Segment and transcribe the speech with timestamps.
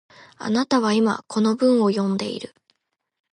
[0.39, 2.55] あなたは今、この文を読んでいる